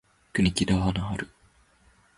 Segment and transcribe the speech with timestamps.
[0.33, 1.29] 国木田花丸